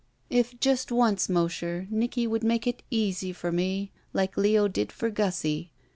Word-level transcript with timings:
"If 0.31 0.59
just 0.59 0.91
once, 0.91 1.29
Mosher, 1.29 1.85
Nicky 1.91 2.25
would 2.25 2.43
make 2.43 2.65
it 2.65 2.81
easy 2.89 3.31
for 3.31 3.51
me, 3.51 3.91
like 4.13 4.35
Leo 4.35 4.67
did 4.67 4.91
for 4.91 5.11
Gussie. 5.11 5.73